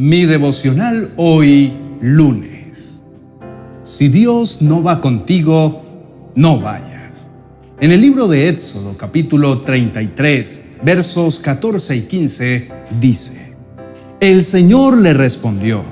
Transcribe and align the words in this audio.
Mi 0.00 0.26
devocional 0.26 1.10
hoy 1.16 1.72
lunes. 2.00 3.02
Si 3.82 4.06
Dios 4.06 4.62
no 4.62 4.80
va 4.80 5.00
contigo, 5.00 5.82
no 6.36 6.60
vayas. 6.60 7.32
En 7.80 7.90
el 7.90 8.00
libro 8.00 8.28
de 8.28 8.48
Éxodo 8.48 8.96
capítulo 8.96 9.58
33 9.62 10.70
versos 10.84 11.40
14 11.40 11.96
y 11.96 12.02
15 12.02 12.68
dice, 13.00 13.56
El 14.20 14.44
Señor 14.44 14.98
le 14.98 15.14
respondió, 15.14 15.82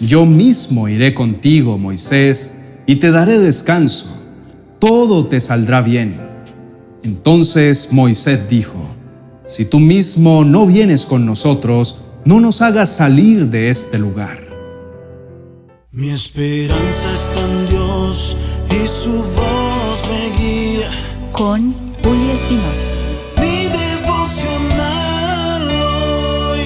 Yo 0.00 0.26
mismo 0.26 0.86
iré 0.86 1.14
contigo, 1.14 1.78
Moisés, 1.78 2.52
y 2.84 2.96
te 2.96 3.10
daré 3.10 3.38
descanso, 3.38 4.08
todo 4.78 5.28
te 5.28 5.40
saldrá 5.40 5.80
bien. 5.80 6.14
Entonces 7.02 7.88
Moisés 7.90 8.50
dijo, 8.50 8.76
Si 9.46 9.64
tú 9.64 9.80
mismo 9.80 10.44
no 10.44 10.66
vienes 10.66 11.06
con 11.06 11.24
nosotros, 11.24 12.02
no 12.26 12.40
nos 12.40 12.60
hagas 12.60 12.94
salir 12.96 13.46
de 13.46 13.70
este 13.70 13.98
lugar. 13.98 14.38
Mi 15.92 16.10
esperanza 16.10 17.14
está 17.14 17.40
en 17.40 17.68
Dios 17.68 18.36
y 18.68 18.86
su 18.88 19.12
voz 19.12 20.02
me 20.10 20.30
guía. 20.36 20.90
Con 21.30 21.72
Julio 22.02 22.32
Espinosa. 22.32 22.82
Mi 23.40 23.68
devocional 23.68 25.70
hoy. 25.70 26.64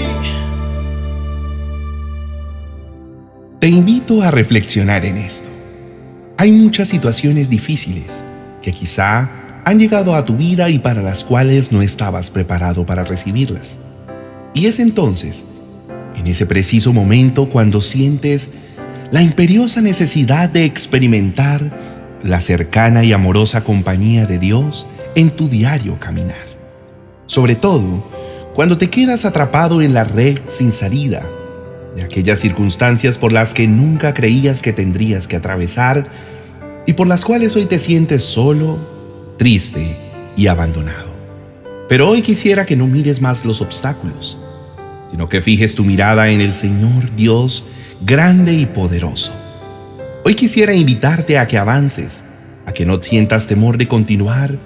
Te 3.60 3.68
invito 3.68 4.22
a 4.22 4.30
reflexionar 4.30 5.04
en 5.04 5.18
esto. 5.18 5.50
Hay 6.38 6.52
muchas 6.52 6.88
situaciones 6.88 7.50
difíciles 7.50 8.22
que 8.62 8.72
quizá 8.72 9.28
han 9.66 9.78
llegado 9.78 10.14
a 10.14 10.24
tu 10.24 10.38
vida 10.38 10.70
y 10.70 10.78
para 10.78 11.02
las 11.02 11.22
cuales 11.22 11.70
no 11.70 11.82
estabas 11.82 12.30
preparado 12.30 12.86
para 12.86 13.04
recibirlas. 13.04 13.76
Y 14.54 14.66
es 14.66 14.80
entonces, 14.80 15.44
en 16.16 16.26
ese 16.26 16.46
preciso 16.46 16.92
momento, 16.92 17.48
cuando 17.48 17.80
sientes 17.80 18.50
la 19.10 19.22
imperiosa 19.22 19.80
necesidad 19.80 20.48
de 20.48 20.64
experimentar 20.64 21.70
la 22.22 22.40
cercana 22.40 23.04
y 23.04 23.12
amorosa 23.12 23.64
compañía 23.64 24.26
de 24.26 24.38
Dios 24.38 24.86
en 25.14 25.30
tu 25.30 25.48
diario 25.48 25.98
caminar. 25.98 26.36
Sobre 27.26 27.54
todo, 27.54 28.04
cuando 28.54 28.76
te 28.76 28.90
quedas 28.90 29.24
atrapado 29.24 29.82
en 29.82 29.94
la 29.94 30.04
red 30.04 30.38
sin 30.46 30.72
salida, 30.72 31.22
de 31.96 32.02
aquellas 32.02 32.38
circunstancias 32.38 33.18
por 33.18 33.32
las 33.32 33.54
que 33.54 33.66
nunca 33.66 34.14
creías 34.14 34.62
que 34.62 34.72
tendrías 34.72 35.26
que 35.26 35.36
atravesar 35.36 36.06
y 36.86 36.92
por 36.92 37.06
las 37.06 37.24
cuales 37.24 37.56
hoy 37.56 37.66
te 37.66 37.78
sientes 37.78 38.22
solo, 38.22 38.78
triste 39.38 39.96
y 40.36 40.46
abandonado. 40.46 41.10
Pero 41.88 42.08
hoy 42.08 42.22
quisiera 42.22 42.66
que 42.66 42.76
no 42.76 42.86
mires 42.86 43.20
más 43.20 43.44
los 43.44 43.60
obstáculos, 43.60 44.38
sino 45.10 45.28
que 45.28 45.42
fijes 45.42 45.74
tu 45.74 45.84
mirada 45.84 46.28
en 46.28 46.40
el 46.40 46.54
Señor 46.54 47.14
Dios 47.16 47.64
grande 48.02 48.54
y 48.54 48.66
poderoso. 48.66 49.32
Hoy 50.24 50.34
quisiera 50.34 50.74
invitarte 50.74 51.38
a 51.38 51.46
que 51.46 51.58
avances, 51.58 52.24
a 52.66 52.72
que 52.72 52.86
no 52.86 53.02
sientas 53.02 53.46
temor 53.46 53.78
de 53.78 53.88
continuar, 53.88 54.58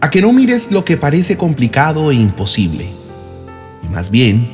a 0.00 0.10
que 0.10 0.20
no 0.20 0.32
mires 0.32 0.70
lo 0.70 0.84
que 0.84 0.96
parece 0.96 1.36
complicado 1.36 2.10
e 2.10 2.14
imposible, 2.14 2.86
y 3.82 3.88
más 3.88 4.10
bien, 4.10 4.48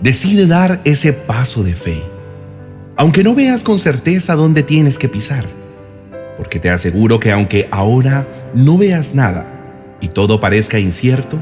decide 0.00 0.46
dar 0.46 0.80
ese 0.84 1.12
paso 1.12 1.64
de 1.64 1.74
fe, 1.74 2.02
aunque 2.96 3.24
no 3.24 3.34
veas 3.34 3.64
con 3.64 3.78
certeza 3.78 4.34
dónde 4.34 4.62
tienes 4.62 4.98
que 4.98 5.08
pisar, 5.08 5.44
porque 6.36 6.60
te 6.60 6.70
aseguro 6.70 7.18
que 7.18 7.32
aunque 7.32 7.68
ahora 7.70 8.28
no 8.54 8.78
veas 8.78 9.14
nada 9.14 9.46
y 10.00 10.08
todo 10.08 10.40
parezca 10.40 10.78
incierto, 10.78 11.38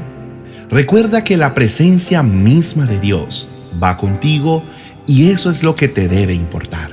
Recuerda 0.69 1.23
que 1.23 1.37
la 1.37 1.53
presencia 1.53 2.23
misma 2.23 2.85
de 2.85 2.99
Dios 2.99 3.47
va 3.81 3.95
contigo 3.95 4.63
y 5.05 5.29
eso 5.29 5.49
es 5.49 5.63
lo 5.63 5.75
que 5.75 5.87
te 5.87 6.09
debe 6.09 6.33
importar, 6.33 6.91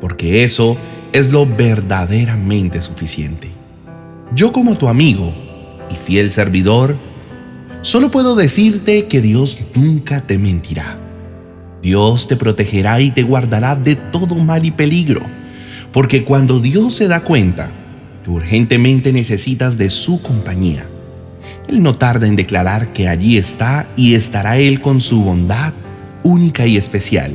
porque 0.00 0.44
eso 0.44 0.76
es 1.12 1.32
lo 1.32 1.44
verdaderamente 1.44 2.80
suficiente. 2.80 3.48
Yo 4.32 4.52
como 4.52 4.76
tu 4.78 4.86
amigo 4.86 5.34
y 5.90 5.96
fiel 5.96 6.30
servidor, 6.30 6.96
solo 7.82 8.12
puedo 8.12 8.36
decirte 8.36 9.06
que 9.06 9.20
Dios 9.20 9.58
nunca 9.74 10.20
te 10.20 10.38
mentirá. 10.38 10.96
Dios 11.82 12.28
te 12.28 12.36
protegerá 12.36 13.00
y 13.00 13.10
te 13.10 13.24
guardará 13.24 13.74
de 13.74 13.96
todo 13.96 14.36
mal 14.36 14.64
y 14.64 14.70
peligro, 14.70 15.22
porque 15.92 16.24
cuando 16.24 16.60
Dios 16.60 16.94
se 16.94 17.08
da 17.08 17.24
cuenta 17.24 17.70
que 18.22 18.30
urgentemente 18.30 19.12
necesitas 19.12 19.76
de 19.78 19.90
su 19.90 20.22
compañía, 20.22 20.86
él 21.68 21.82
no 21.82 21.94
tarda 21.94 22.26
en 22.26 22.36
declarar 22.36 22.92
que 22.92 23.08
allí 23.08 23.38
está 23.38 23.86
y 23.96 24.14
estará 24.14 24.58
Él 24.58 24.80
con 24.80 25.00
su 25.00 25.22
bondad 25.22 25.72
única 26.22 26.66
y 26.66 26.76
especial, 26.76 27.32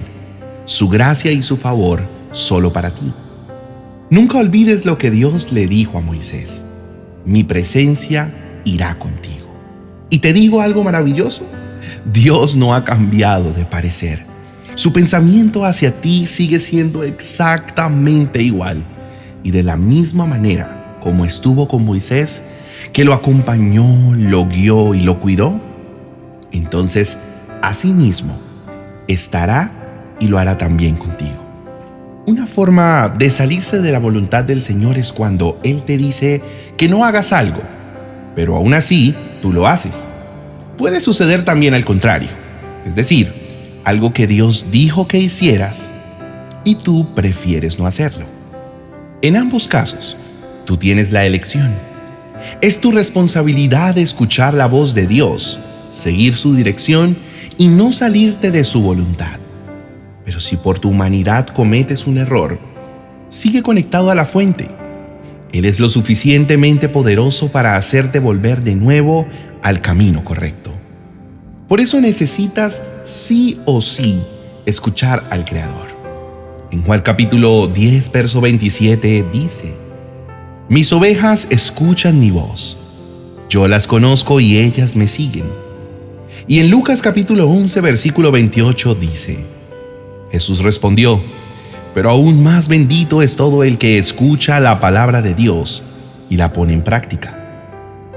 su 0.66 0.88
gracia 0.90 1.32
y 1.32 1.42
su 1.42 1.58
favor 1.58 2.02
solo 2.32 2.72
para 2.72 2.92
ti. 2.92 3.12
Nunca 4.10 4.38
olvides 4.38 4.86
lo 4.86 4.98
que 4.98 5.12
Dios 5.12 5.52
le 5.52 5.68
dijo 5.68 5.98
a 5.98 6.02
Moisés. 6.02 6.64
Mi 7.26 7.44
presencia 7.44 8.32
irá 8.66 8.98
contigo. 8.98 9.48
Y 10.10 10.20
te 10.20 10.34
digo 10.34 10.62
algo 10.62 10.84
maravilloso. 10.84 11.46
Dios 12.12 12.56
no 12.56 12.74
ha 12.74 12.86
cambiado 12.86 13.52
de 13.54 13.66
parecer. 13.66 14.24
Su 14.76 14.94
pensamiento 14.94 15.66
hacia 15.66 15.92
ti 16.02 16.26
sigue 16.26 16.60
siendo 16.60 17.04
exactamente 17.04 18.42
igual. 18.42 18.84
Y 19.44 19.52
de 19.52 19.64
la 19.64 19.78
misma 19.78 20.26
manera 20.26 20.98
como 21.00 21.26
estuvo 21.26 21.68
con 21.68 21.86
Moisés, 21.86 22.44
que 22.94 23.06
lo 23.06 23.14
acompañó, 23.14 24.16
lo 24.16 24.48
guió 24.48 24.94
y 24.94 25.02
lo 25.02 25.20
cuidó, 25.20 25.60
entonces 26.52 27.20
asimismo 27.62 28.38
estará 29.08 29.72
y 30.20 30.28
lo 30.28 30.38
hará 30.38 30.58
también 30.58 30.96
contigo. 30.96 31.46
Una 32.26 32.46
forma 32.46 33.10
de 33.10 33.32
salirse 33.32 33.80
de 33.80 33.92
la 33.92 34.00
voluntad 34.00 34.44
del 34.44 34.62
Señor 34.62 34.98
es 34.98 35.12
cuando 35.12 35.60
Él 35.64 35.84
te 35.84 35.98
dice 35.98 36.42
que 36.78 36.88
no 36.88 37.04
hagas 37.04 37.34
algo, 37.34 37.62
pero 38.36 38.56
aún 38.56 38.74
así 38.74 39.16
tú 39.42 39.52
lo 39.52 39.68
haces. 39.68 40.08
Puede 40.78 41.02
suceder 41.02 41.44
también 41.44 41.74
al 41.74 41.86
contrario, 41.86 42.30
es 42.86 42.96
decir, 42.96 43.32
algo 43.84 44.14
que 44.14 44.28
Dios 44.28 44.68
dijo 44.72 45.08
que 45.08 45.18
hicieras 45.18 45.92
y 46.64 46.76
tú 46.76 47.16
prefieres 47.16 47.80
no 47.80 47.88
hacerlo. 47.88 48.26
En 49.22 49.36
ambos 49.36 49.68
casos, 49.68 50.16
tú 50.66 50.78
tienes 50.78 51.12
la 51.12 51.26
elección 51.26 51.74
es 52.62 52.82
tu 52.82 52.92
responsabilidad 52.92 53.98
escuchar 53.98 54.54
la 54.54 54.68
voz 54.68 54.94
de 54.94 55.08
Dios, 55.08 55.60
seguir 55.90 56.36
su 56.36 56.56
dirección 56.56 57.18
y 57.58 57.68
no 57.68 57.92
salirte 57.92 58.52
de 58.52 58.64
su 58.64 58.82
voluntad. 58.82 59.40
Pero 60.26 60.40
si 60.40 60.58
por 60.58 60.80
tu 60.80 60.90
humanidad 60.90 61.48
cometes 61.48 62.08
un 62.08 62.18
error, 62.18 62.60
sigue 63.30 63.62
conectado 63.62 64.12
a 64.12 64.16
la 64.16 64.26
fuente. 64.26 64.70
Él 65.52 65.66
es 65.66 65.80
lo 65.80 65.90
suficientemente 65.90 66.90
poderoso 66.90 67.52
para 67.52 67.76
hacerte 67.76 68.20
volver 68.20 68.64
de 68.64 68.76
nuevo 68.76 69.28
al 69.62 69.82
camino 69.82 70.24
correcto. 70.24 70.72
Por 71.68 71.80
eso 71.80 72.00
necesitas 72.02 72.84
sí 73.04 73.60
o 73.66 73.82
sí 73.82 74.20
escuchar 74.66 75.24
al 75.30 75.46
Creador. 75.46 75.88
En 76.72 76.84
Juan 76.84 77.02
capítulo 77.02 77.68
10, 77.68 78.12
verso 78.12 78.42
27 78.42 79.26
dice, 79.34 79.74
mis 80.70 80.94
ovejas 80.94 81.48
escuchan 81.50 82.20
mi 82.20 82.30
voz. 82.30 82.78
Yo 83.50 83.68
las 83.68 83.88
conozco 83.88 84.40
y 84.40 84.60
ellas 84.60 84.96
me 84.96 85.08
siguen. 85.08 85.46
Y 86.48 86.60
en 86.60 86.70
Lucas 86.70 87.02
capítulo 87.02 87.50
11 87.50 87.82
versículo 87.82 88.32
28 88.32 88.94
dice, 88.94 89.40
Jesús 90.32 90.60
respondió, 90.60 91.24
pero 91.96 92.12
aún 92.12 92.44
más 92.44 92.68
bendito 92.68 93.24
es 93.24 93.36
todo 93.36 93.64
el 93.64 93.80
que 93.80 93.98
escucha 93.98 94.60
la 94.60 94.80
palabra 94.80 95.24
de 95.24 95.34
Dios 95.34 95.82
y 96.30 96.38
la 96.38 96.54
pone 96.54 96.74
en 96.74 96.84
práctica. 96.84 97.36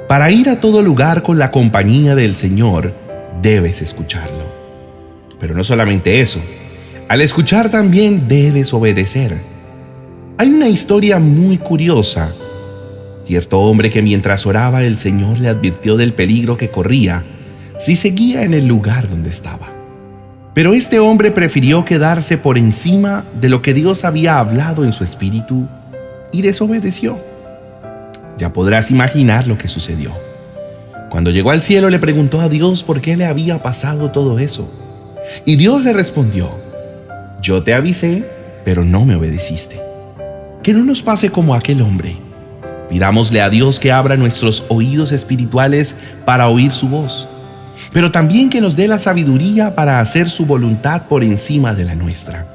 Para 0.06 0.30
ir 0.30 0.50
a 0.50 0.60
todo 0.60 0.82
lugar 0.82 1.22
con 1.22 1.38
la 1.38 1.50
compañía 1.50 2.14
del 2.14 2.34
Señor, 2.34 2.92
debes 3.40 3.80
escucharlo. 3.80 4.44
Pero 5.40 5.54
no 5.54 5.64
solamente 5.64 6.20
eso, 6.20 6.38
al 7.08 7.22
escuchar 7.22 7.70
también 7.70 8.28
debes 8.28 8.75
obedecer. 8.75 9.38
Hay 10.37 10.48
una 10.48 10.69
historia 10.69 11.19
muy 11.19 11.56
curiosa 11.56 12.31
Cierto 13.32 13.61
hombre 13.61 13.88
que 13.88 14.02
mientras 14.02 14.44
oraba 14.44 14.82
el 14.82 14.99
Señor 14.99 15.40
le 15.40 15.49
advirtió 15.49 15.96
del 15.96 16.12
peligro 16.12 16.58
que 16.58 16.70
corría 16.70 17.25
si 17.79 17.96
seguía 17.96 18.43
en 18.43 18.52
el 18.52 18.67
lugar 18.67 19.08
donde 19.08 19.31
estaba. 19.31 19.69
Pero 20.52 20.75
este 20.75 20.99
hombre 20.99 21.31
prefirió 21.31 21.82
quedarse 21.87 22.37
por 22.37 22.58
encima 22.58 23.25
de 23.40 23.49
lo 23.49 23.62
que 23.62 23.73
Dios 23.73 24.05
había 24.05 24.38
hablado 24.38 24.84
en 24.84 24.93
su 24.93 25.02
espíritu 25.02 25.67
y 26.31 26.43
desobedeció. 26.43 27.19
Ya 28.37 28.52
podrás 28.52 28.90
imaginar 28.90 29.46
lo 29.46 29.56
que 29.56 29.67
sucedió. 29.67 30.11
Cuando 31.08 31.31
llegó 31.31 31.52
al 31.52 31.62
cielo 31.62 31.88
le 31.88 31.99
preguntó 31.99 32.38
a 32.43 32.50
Dios 32.50 32.84
por 32.84 33.00
qué 33.00 33.17
le 33.17 33.25
había 33.25 33.62
pasado 33.62 34.11
todo 34.11 34.40
eso. 34.40 34.70
Y 35.46 35.56
Dios 35.56 35.82
le 35.84 35.94
respondió, 35.94 36.50
yo 37.40 37.62
te 37.62 37.73
avisé, 37.73 38.26
pero 38.62 38.84
no 38.84 39.06
me 39.06 39.14
obedeciste. 39.14 39.81
Que 40.62 40.75
no 40.75 40.84
nos 40.84 41.02
pase 41.02 41.31
como 41.31 41.55
aquel 41.55 41.81
hombre 41.81 42.19
Pidámosle 42.93 43.41
a 43.41 43.49
Dios 43.49 43.81
que 43.81 43.91
abra 43.91 44.19
nuestros 44.19 44.67
oídos 44.69 45.12
espirituales 45.12 45.97
para 46.27 46.50
oír 46.50 46.73
su 46.73 46.89
voz. 46.91 47.27
pero 47.91 48.11
también 48.11 48.49
que 48.49 48.61
nos 48.61 48.77
dé 48.77 48.87
la 48.87 48.99
sabiduría 48.99 49.75
para 49.75 50.00
hacer 50.00 50.29
su 50.29 50.47
voluntad 50.47 51.09
por 51.09 51.25
encima 51.25 51.75
de 51.75 51.85
la 51.85 51.94
nuestra, 51.94 52.47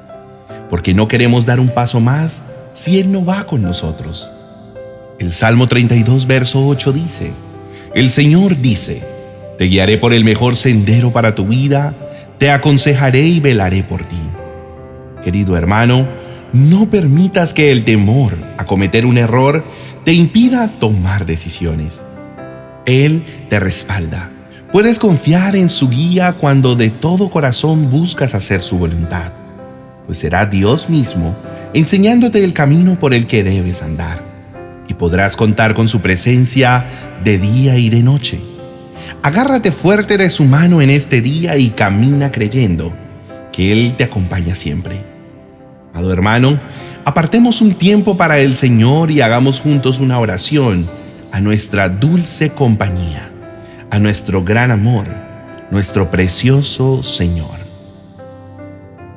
porque 0.70 0.94
no 0.96 1.08
queremos 1.08 1.46
dar 1.46 1.60
un 1.60 1.70
paso 1.70 2.00
más 2.00 2.44
si 2.74 3.00
Él 3.00 3.12
no 3.12 3.26
va 3.26 3.46
con 3.46 3.62
nosotros. 3.62 4.32
El 5.20 5.34
Salmo 5.34 5.68
32, 5.68 6.28
verso 6.28 6.66
8 6.68 6.92
dice, 6.92 7.32
El 7.96 8.10
Señor 8.10 8.60
dice, 8.62 9.02
Te 9.58 9.66
guiaré 9.66 9.98
por 9.98 10.14
el 10.14 10.24
mejor 10.24 10.56
sendero 10.56 11.12
para 11.12 11.36
tu 11.36 11.46
vida, 11.46 11.96
te 12.38 12.52
aconsejaré 12.52 13.24
y 13.24 13.40
velaré 13.40 13.84
por 13.84 14.06
ti. 14.06 14.22
Querido 15.24 15.58
hermano, 15.58 16.08
no 16.54 16.90
permitas 16.90 17.54
que 17.54 17.72
el 17.72 17.84
temor 17.86 18.38
a 18.58 18.66
cometer 18.66 19.06
un 19.06 19.18
error 19.18 19.64
te 20.04 20.14
impida 20.14 20.68
tomar 20.68 21.26
decisiones. 21.26 22.06
Él 22.86 23.24
te 23.50 23.60
respalda. 23.60 24.30
Puedes 24.72 25.00
confiar 25.00 25.56
en 25.56 25.70
su 25.70 25.90
guía 25.90 26.34
cuando 26.34 26.76
de 26.76 26.90
todo 26.90 27.30
corazón 27.30 27.90
buscas 27.90 28.34
hacer 28.34 28.62
su 28.62 28.78
voluntad, 28.78 29.32
pues 30.06 30.18
será 30.18 30.46
Dios 30.46 30.90
mismo 30.90 31.36
enseñándote 31.74 32.44
el 32.44 32.54
camino 32.54 32.98
por 32.98 33.14
el 33.14 33.28
que 33.28 33.44
debes 33.44 33.84
andar, 33.84 34.22
y 34.88 34.94
podrás 34.94 35.36
contar 35.36 35.74
con 35.74 35.88
su 35.88 36.00
presencia 36.00 36.86
de 37.24 37.38
día 37.38 37.78
y 37.78 37.90
de 37.90 38.04
noche. 38.04 38.40
Agárrate 39.22 39.72
fuerte 39.72 40.18
de 40.18 40.30
su 40.30 40.46
mano 40.46 40.82
en 40.82 40.90
este 40.90 41.22
día 41.22 41.58
y 41.58 41.70
camina 41.70 42.32
creyendo 42.32 42.94
que 43.52 43.72
Él 43.72 43.96
te 43.98 44.06
acompaña 44.06 44.56
siempre. 44.56 45.17
Amado 45.98 46.14
hermano, 46.14 46.60
apartemos 47.06 47.60
un 47.60 47.74
tiempo 47.74 48.18
para 48.18 48.38
el 48.38 48.54
Señor 48.54 49.10
y 49.10 49.22
hagamos 49.22 49.60
juntos 49.60 49.98
una 49.98 50.20
oración 50.20 50.88
a 51.32 51.40
nuestra 51.40 51.90
dulce 51.90 52.52
compañía, 52.52 53.32
a 53.90 53.98
nuestro 53.98 54.44
gran 54.44 54.70
amor, 54.70 55.08
nuestro 55.72 56.12
precioso 56.12 57.02
Señor. 57.02 57.58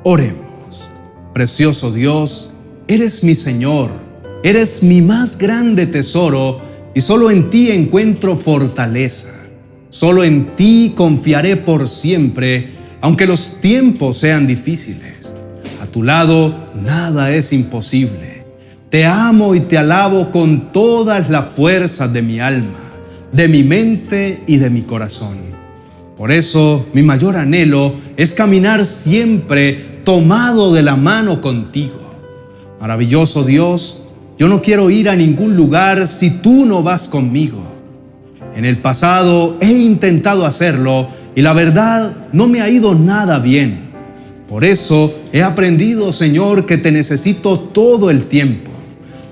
Oremos. 0.01 0.89
Precioso 1.35 1.91
Dios, 1.91 2.49
eres 2.87 3.23
mi 3.23 3.35
Señor, 3.35 3.91
eres 4.43 4.81
mi 4.81 5.03
más 5.03 5.37
grande 5.37 5.85
tesoro 5.85 6.61
y 6.95 7.01
solo 7.01 7.29
en 7.29 7.51
ti 7.51 7.69
encuentro 7.69 8.35
fortaleza. 8.35 9.35
Solo 9.91 10.23
en 10.23 10.55
ti 10.55 10.93
confiaré 10.97 11.57
por 11.57 11.87
siempre, 11.87 12.71
aunque 13.01 13.27
los 13.27 13.61
tiempos 13.61 14.17
sean 14.17 14.47
difíciles 14.47 15.35
tu 15.91 16.03
lado 16.03 16.53
nada 16.83 17.31
es 17.31 17.53
imposible. 17.53 18.45
Te 18.89 19.05
amo 19.05 19.55
y 19.55 19.61
te 19.61 19.77
alabo 19.77 20.31
con 20.31 20.71
todas 20.71 21.29
las 21.29 21.45
fuerzas 21.45 22.11
de 22.11 22.21
mi 22.21 22.39
alma, 22.39 22.79
de 23.31 23.47
mi 23.47 23.63
mente 23.63 24.43
y 24.47 24.57
de 24.57 24.69
mi 24.69 24.81
corazón. 24.81 25.37
Por 26.17 26.31
eso 26.31 26.85
mi 26.93 27.01
mayor 27.01 27.37
anhelo 27.37 27.95
es 28.17 28.33
caminar 28.33 28.85
siempre 28.85 30.01
tomado 30.03 30.73
de 30.73 30.83
la 30.83 30.95
mano 30.95 31.41
contigo. 31.41 31.99
Maravilloso 32.79 33.43
Dios, 33.43 34.03
yo 34.37 34.47
no 34.47 34.61
quiero 34.61 34.89
ir 34.89 35.09
a 35.09 35.15
ningún 35.15 35.55
lugar 35.55 36.07
si 36.07 36.29
tú 36.29 36.65
no 36.65 36.83
vas 36.83 37.07
conmigo. 37.07 37.59
En 38.55 38.65
el 38.65 38.79
pasado 38.79 39.57
he 39.61 39.71
intentado 39.71 40.45
hacerlo 40.45 41.07
y 41.35 41.41
la 41.41 41.53
verdad 41.53 42.27
no 42.33 42.47
me 42.47 42.61
ha 42.61 42.69
ido 42.69 42.95
nada 42.95 43.39
bien. 43.39 43.90
Por 44.51 44.65
eso 44.65 45.15
he 45.31 45.41
aprendido, 45.43 46.11
Señor, 46.11 46.65
que 46.65 46.77
te 46.77 46.91
necesito 46.91 47.57
todo 47.57 48.09
el 48.09 48.25
tiempo, 48.25 48.69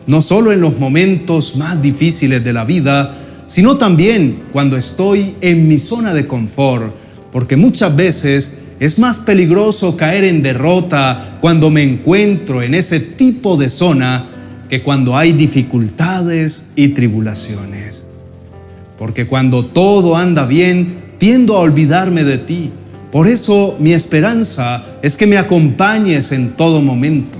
no 0.07 0.21
solo 0.21 0.53
en 0.53 0.61
los 0.61 0.79
momentos 0.79 1.57
más 1.57 1.81
difíciles 1.81 2.41
de 2.41 2.53
la 2.53 2.63
vida, 2.63 3.17
sino 3.45 3.75
también 3.75 4.43
cuando 4.53 4.77
estoy 4.77 5.35
en 5.41 5.67
mi 5.67 5.77
zona 5.77 6.13
de 6.13 6.25
confort, 6.25 6.93
porque 7.33 7.57
muchas 7.57 7.93
veces 7.93 8.59
es 8.79 8.97
más 8.97 9.19
peligroso 9.19 9.97
caer 9.97 10.23
en 10.23 10.41
derrota 10.41 11.37
cuando 11.41 11.69
me 11.69 11.83
encuentro 11.83 12.63
en 12.63 12.73
ese 12.73 13.01
tipo 13.01 13.57
de 13.57 13.69
zona 13.69 14.25
que 14.69 14.81
cuando 14.81 15.17
hay 15.17 15.33
dificultades 15.33 16.67
y 16.77 16.87
tribulaciones. 16.89 18.05
Porque 18.97 19.27
cuando 19.27 19.65
todo 19.65 20.15
anda 20.15 20.45
bien, 20.45 20.95
tiendo 21.17 21.57
a 21.57 21.59
olvidarme 21.59 22.23
de 22.23 22.37
ti 22.37 22.71
por 23.11 23.27
eso 23.27 23.75
mi 23.79 23.93
esperanza 23.93 24.85
es 25.01 25.17
que 25.17 25.25
me 25.25 25.37
acompañes 25.37 26.31
en 26.31 26.51
todo 26.51 26.81
momento, 26.81 27.39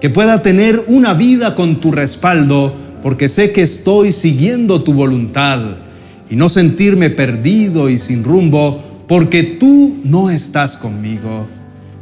que 0.00 0.08
pueda 0.08 0.42
tener 0.42 0.84
una 0.88 1.12
vida 1.12 1.54
con 1.54 1.76
tu 1.76 1.92
respaldo, 1.92 2.74
porque 3.02 3.28
sé 3.28 3.52
que 3.52 3.62
estoy 3.62 4.12
siguiendo 4.12 4.82
tu 4.82 4.94
voluntad 4.94 5.60
y 6.30 6.36
no 6.36 6.48
sentirme 6.48 7.10
perdido 7.10 7.90
y 7.90 7.98
sin 7.98 8.24
rumbo, 8.24 8.82
porque 9.06 9.42
tú 9.42 9.98
no 10.04 10.30
estás 10.30 10.78
conmigo. 10.78 11.46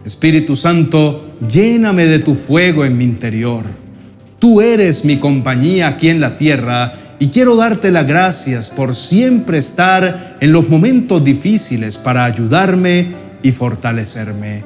Espíritu 0.05 0.55
Santo, 0.55 1.35
lléname 1.51 2.06
de 2.06 2.21
tu 2.21 2.35
fuego 2.35 2.85
en 2.85 2.97
mi 2.97 3.05
interior. 3.05 3.65
Tú 4.39 4.61
eres 4.61 5.05
mi 5.05 5.17
compañía 5.17 5.89
aquí 5.89 6.09
en 6.09 6.21
la 6.21 6.37
tierra 6.39 7.10
y 7.20 7.28
quiero 7.28 7.55
darte 7.55 7.90
las 7.90 8.06
gracias 8.06 8.70
por 8.70 8.96
siempre 8.96 9.58
estar 9.58 10.38
en 10.40 10.52
los 10.52 10.70
momentos 10.70 11.22
difíciles 11.22 11.99
para 11.99 12.25
ayudarme 12.25 13.08
y 13.43 13.52
fortalecerme. 13.52 14.64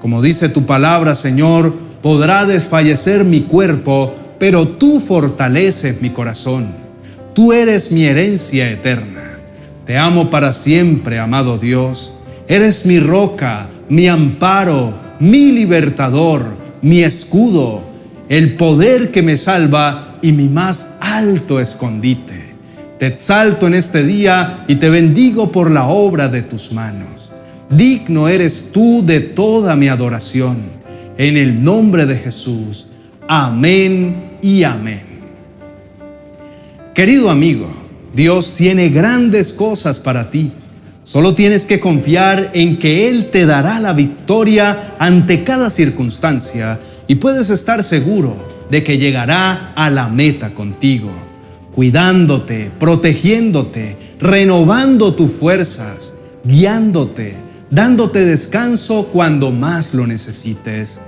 Como 0.00 0.22
dice 0.22 0.48
tu 0.48 0.64
palabra, 0.64 1.16
Señor, 1.16 1.74
podrá 2.00 2.46
desfallecer 2.46 3.24
mi 3.24 3.40
cuerpo, 3.40 4.14
pero 4.38 4.68
tú 4.68 5.00
fortaleces 5.00 6.00
mi 6.00 6.10
corazón. 6.10 6.68
Tú 7.34 7.52
eres 7.52 7.90
mi 7.90 8.04
herencia 8.04 8.70
eterna. 8.70 9.38
Te 9.84 9.98
amo 9.98 10.30
para 10.30 10.52
siempre, 10.52 11.18
amado 11.18 11.58
Dios. 11.58 12.14
Eres 12.46 12.86
mi 12.86 13.00
roca, 13.00 13.66
mi 13.88 14.06
amparo, 14.06 14.94
mi 15.18 15.50
libertador, 15.50 16.44
mi 16.80 17.02
escudo, 17.02 17.82
el 18.28 18.54
poder 18.54 19.10
que 19.10 19.22
me 19.22 19.36
salva 19.36 20.07
y 20.22 20.32
mi 20.32 20.48
más 20.48 20.94
alto 21.00 21.60
escondite. 21.60 22.54
Te 22.98 23.06
exalto 23.06 23.66
en 23.66 23.74
este 23.74 24.02
día 24.02 24.64
y 24.66 24.76
te 24.76 24.90
bendigo 24.90 25.52
por 25.52 25.70
la 25.70 25.86
obra 25.86 26.28
de 26.28 26.42
tus 26.42 26.72
manos. 26.72 27.30
Digno 27.70 28.28
eres 28.28 28.70
tú 28.72 29.04
de 29.04 29.20
toda 29.20 29.76
mi 29.76 29.88
adoración. 29.88 30.56
En 31.16 31.36
el 31.36 31.62
nombre 31.62 32.06
de 32.06 32.16
Jesús. 32.16 32.86
Amén 33.28 34.38
y 34.42 34.62
amén. 34.62 35.02
Querido 36.94 37.30
amigo, 37.30 37.68
Dios 38.14 38.56
tiene 38.56 38.88
grandes 38.88 39.52
cosas 39.52 40.00
para 40.00 40.30
ti. 40.30 40.50
Solo 41.04 41.34
tienes 41.34 41.66
que 41.66 41.78
confiar 41.78 42.50
en 42.54 42.78
que 42.78 43.08
Él 43.08 43.30
te 43.30 43.46
dará 43.46 43.80
la 43.80 43.92
victoria 43.92 44.94
ante 44.98 45.44
cada 45.44 45.70
circunstancia 45.70 46.78
y 47.06 47.14
puedes 47.14 47.50
estar 47.50 47.84
seguro 47.84 48.57
de 48.70 48.84
que 48.84 48.98
llegará 48.98 49.72
a 49.74 49.90
la 49.90 50.08
meta 50.08 50.50
contigo, 50.50 51.10
cuidándote, 51.74 52.70
protegiéndote, 52.78 53.96
renovando 54.20 55.14
tus 55.14 55.30
fuerzas, 55.30 56.14
guiándote, 56.44 57.34
dándote 57.70 58.24
descanso 58.24 59.08
cuando 59.12 59.50
más 59.50 59.94
lo 59.94 60.06
necesites. 60.06 61.00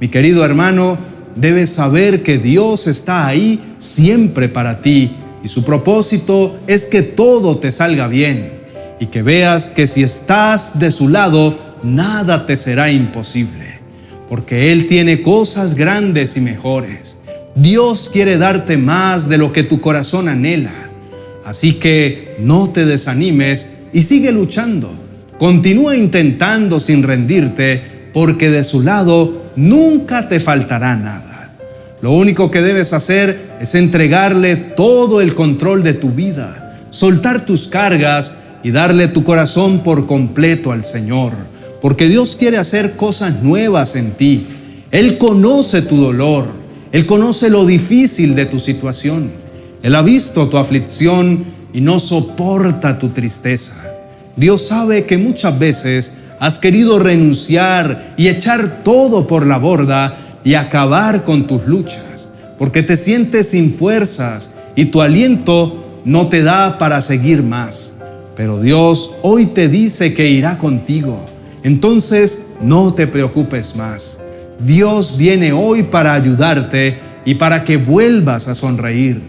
Mi 0.00 0.08
querido 0.08 0.44
hermano, 0.44 0.98
debes 1.36 1.70
saber 1.70 2.22
que 2.22 2.38
Dios 2.38 2.86
está 2.86 3.26
ahí 3.26 3.60
siempre 3.78 4.48
para 4.48 4.80
ti 4.80 5.12
y 5.42 5.48
su 5.48 5.64
propósito 5.64 6.58
es 6.66 6.86
que 6.86 7.02
todo 7.02 7.58
te 7.58 7.72
salga 7.72 8.06
bien 8.06 8.52
y 9.00 9.06
que 9.06 9.22
veas 9.22 9.70
que 9.70 9.86
si 9.86 10.02
estás 10.02 10.78
de 10.78 10.90
su 10.90 11.08
lado, 11.08 11.58
nada 11.82 12.46
te 12.46 12.56
será 12.56 12.90
imposible 12.90 13.73
porque 14.28 14.72
Él 14.72 14.86
tiene 14.86 15.22
cosas 15.22 15.74
grandes 15.74 16.36
y 16.36 16.40
mejores. 16.40 17.18
Dios 17.54 18.10
quiere 18.12 18.38
darte 18.38 18.76
más 18.76 19.28
de 19.28 19.38
lo 19.38 19.52
que 19.52 19.62
tu 19.62 19.80
corazón 19.80 20.28
anhela. 20.28 20.90
Así 21.44 21.74
que 21.74 22.36
no 22.38 22.70
te 22.70 22.86
desanimes 22.86 23.74
y 23.92 24.02
sigue 24.02 24.32
luchando. 24.32 24.92
Continúa 25.38 25.96
intentando 25.96 26.80
sin 26.80 27.02
rendirte, 27.02 27.82
porque 28.12 28.50
de 28.50 28.64
su 28.64 28.82
lado 28.82 29.50
nunca 29.56 30.28
te 30.28 30.40
faltará 30.40 30.96
nada. 30.96 31.56
Lo 32.00 32.12
único 32.12 32.50
que 32.50 32.60
debes 32.60 32.92
hacer 32.92 33.56
es 33.60 33.74
entregarle 33.74 34.56
todo 34.56 35.20
el 35.20 35.34
control 35.34 35.82
de 35.82 35.94
tu 35.94 36.10
vida, 36.10 36.78
soltar 36.90 37.44
tus 37.46 37.68
cargas 37.68 38.34
y 38.62 38.70
darle 38.70 39.08
tu 39.08 39.24
corazón 39.24 39.80
por 39.80 40.06
completo 40.06 40.72
al 40.72 40.82
Señor 40.82 41.53
porque 41.84 42.08
Dios 42.08 42.34
quiere 42.34 42.56
hacer 42.56 42.96
cosas 42.96 43.42
nuevas 43.42 43.94
en 43.94 44.12
ti. 44.12 44.46
Él 44.90 45.18
conoce 45.18 45.82
tu 45.82 45.98
dolor, 45.98 46.46
Él 46.92 47.04
conoce 47.04 47.50
lo 47.50 47.66
difícil 47.66 48.34
de 48.34 48.46
tu 48.46 48.58
situación. 48.58 49.30
Él 49.82 49.94
ha 49.94 50.00
visto 50.00 50.48
tu 50.48 50.56
aflicción 50.56 51.44
y 51.74 51.82
no 51.82 52.00
soporta 52.00 52.98
tu 52.98 53.10
tristeza. 53.10 53.74
Dios 54.34 54.62
sabe 54.66 55.04
que 55.04 55.18
muchas 55.18 55.58
veces 55.58 56.14
has 56.40 56.58
querido 56.58 56.98
renunciar 56.98 58.14
y 58.16 58.28
echar 58.28 58.82
todo 58.82 59.26
por 59.26 59.46
la 59.46 59.58
borda 59.58 60.16
y 60.42 60.54
acabar 60.54 61.22
con 61.22 61.46
tus 61.46 61.66
luchas, 61.66 62.30
porque 62.56 62.82
te 62.82 62.96
sientes 62.96 63.50
sin 63.50 63.74
fuerzas 63.74 64.52
y 64.74 64.86
tu 64.86 65.02
aliento 65.02 66.00
no 66.06 66.28
te 66.28 66.42
da 66.42 66.78
para 66.78 67.02
seguir 67.02 67.42
más. 67.42 67.92
Pero 68.34 68.62
Dios 68.62 69.10
hoy 69.20 69.48
te 69.48 69.68
dice 69.68 70.14
que 70.14 70.30
irá 70.30 70.56
contigo. 70.56 71.33
Entonces 71.64 72.48
no 72.60 72.92
te 72.92 73.06
preocupes 73.06 73.74
más. 73.74 74.20
Dios 74.64 75.16
viene 75.16 75.52
hoy 75.52 75.82
para 75.82 76.14
ayudarte 76.14 76.98
y 77.24 77.34
para 77.34 77.64
que 77.64 77.78
vuelvas 77.78 78.48
a 78.48 78.54
sonreír. 78.54 79.22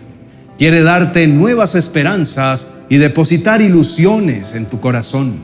Quiere 0.57 0.81
darte 0.81 1.27
nuevas 1.27 1.75
esperanzas 1.75 2.67
y 2.89 2.97
depositar 2.97 3.61
ilusiones 3.61 4.53
en 4.53 4.65
tu 4.65 4.79
corazón. 4.81 5.37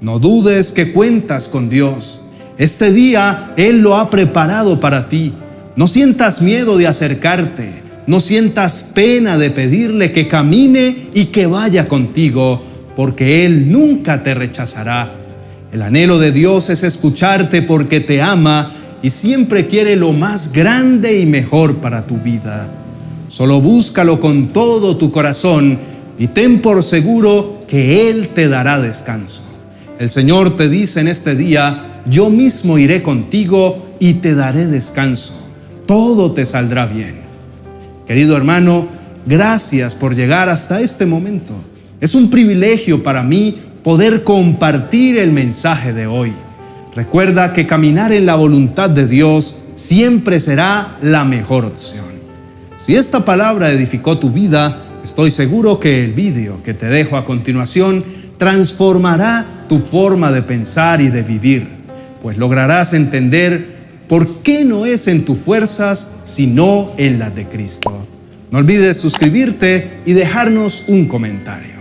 No 0.00 0.18
dudes 0.18 0.72
que 0.72 0.92
cuentas 0.92 1.46
con 1.46 1.68
Dios. 1.68 2.22
Este 2.56 2.90
día 2.90 3.52
Él 3.56 3.82
lo 3.82 3.96
ha 3.96 4.08
preparado 4.08 4.80
para 4.80 5.08
ti. 5.10 5.34
No 5.76 5.86
sientas 5.86 6.40
miedo 6.40 6.78
de 6.78 6.86
acercarte. 6.86 7.82
No 8.06 8.20
sientas 8.20 8.92
pena 8.94 9.36
de 9.36 9.50
pedirle 9.50 10.12
que 10.12 10.26
camine 10.28 11.08
y 11.14 11.26
que 11.26 11.46
vaya 11.46 11.88
contigo, 11.88 12.62
porque 12.96 13.44
Él 13.44 13.70
nunca 13.70 14.22
te 14.22 14.34
rechazará. 14.34 15.23
El 15.74 15.82
anhelo 15.82 16.20
de 16.20 16.30
Dios 16.30 16.70
es 16.70 16.84
escucharte 16.84 17.60
porque 17.60 17.98
te 17.98 18.22
ama 18.22 18.70
y 19.02 19.10
siempre 19.10 19.66
quiere 19.66 19.96
lo 19.96 20.12
más 20.12 20.52
grande 20.52 21.18
y 21.18 21.26
mejor 21.26 21.78
para 21.78 22.06
tu 22.06 22.16
vida. 22.18 22.68
Solo 23.26 23.60
búscalo 23.60 24.20
con 24.20 24.52
todo 24.52 24.96
tu 24.96 25.10
corazón 25.10 25.76
y 26.16 26.28
ten 26.28 26.62
por 26.62 26.84
seguro 26.84 27.64
que 27.66 28.08
Él 28.08 28.28
te 28.28 28.48
dará 28.48 28.80
descanso. 28.80 29.42
El 29.98 30.10
Señor 30.10 30.56
te 30.56 30.68
dice 30.68 31.00
en 31.00 31.08
este 31.08 31.34
día, 31.34 32.02
yo 32.08 32.30
mismo 32.30 32.78
iré 32.78 33.02
contigo 33.02 33.96
y 33.98 34.14
te 34.14 34.36
daré 34.36 34.68
descanso. 34.68 35.44
Todo 35.86 36.30
te 36.30 36.46
saldrá 36.46 36.86
bien. 36.86 37.16
Querido 38.06 38.36
hermano, 38.36 38.86
gracias 39.26 39.96
por 39.96 40.14
llegar 40.14 40.48
hasta 40.48 40.80
este 40.80 41.04
momento. 41.04 41.52
Es 42.00 42.14
un 42.14 42.30
privilegio 42.30 43.02
para 43.02 43.24
mí 43.24 43.58
poder 43.84 44.24
compartir 44.24 45.18
el 45.18 45.30
mensaje 45.30 45.92
de 45.92 46.06
hoy. 46.06 46.32
Recuerda 46.96 47.52
que 47.52 47.66
caminar 47.66 48.12
en 48.12 48.24
la 48.24 48.34
voluntad 48.34 48.88
de 48.88 49.06
Dios 49.06 49.58
siempre 49.74 50.40
será 50.40 50.96
la 51.02 51.24
mejor 51.24 51.66
opción. 51.66 52.06
Si 52.76 52.96
esta 52.96 53.26
palabra 53.26 53.70
edificó 53.70 54.18
tu 54.18 54.30
vida, 54.30 54.82
estoy 55.04 55.30
seguro 55.30 55.78
que 55.78 56.02
el 56.02 56.14
vídeo 56.14 56.62
que 56.64 56.72
te 56.72 56.86
dejo 56.86 57.18
a 57.18 57.26
continuación 57.26 58.02
transformará 58.38 59.44
tu 59.68 59.78
forma 59.80 60.32
de 60.32 60.42
pensar 60.42 61.02
y 61.02 61.10
de 61.10 61.22
vivir, 61.22 61.68
pues 62.22 62.38
lograrás 62.38 62.94
entender 62.94 63.74
por 64.08 64.38
qué 64.38 64.64
no 64.64 64.86
es 64.86 65.08
en 65.08 65.26
tus 65.26 65.38
fuerzas, 65.38 66.10
sino 66.24 66.90
en 66.96 67.18
las 67.18 67.34
de 67.34 67.44
Cristo. 67.44 68.06
No 68.50 68.58
olvides 68.58 68.96
suscribirte 68.96 69.98
y 70.06 70.14
dejarnos 70.14 70.84
un 70.88 71.06
comentario. 71.06 71.74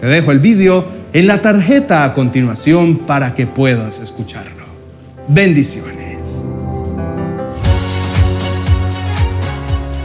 Te 0.00 0.06
dejo 0.06 0.32
el 0.32 0.40
vídeo 0.40 0.95
en 1.16 1.26
la 1.26 1.40
tarjeta 1.40 2.04
a 2.04 2.12
continuación 2.12 2.98
para 2.98 3.32
que 3.32 3.46
puedas 3.46 4.00
escucharlo. 4.00 4.66
Bendiciones. 5.28 6.46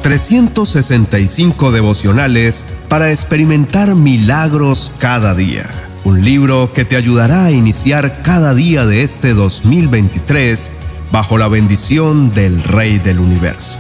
365 0.01 1.73
devocionales 1.73 2.63
para 2.87 3.11
experimentar 3.11 3.93
milagros 3.93 4.89
cada 4.99 5.35
día. 5.35 5.65
Un 6.05 6.23
libro 6.23 6.71
que 6.71 6.85
te 6.85 6.95
ayudará 6.95 7.43
a 7.43 7.51
iniciar 7.51 8.21
cada 8.21 8.53
día 8.53 8.85
de 8.85 9.03
este 9.03 9.33
2023 9.33 10.71
bajo 11.11 11.37
la 11.37 11.49
bendición 11.49 12.33
del 12.33 12.63
Rey 12.63 12.99
del 12.99 13.19
Universo. 13.19 13.79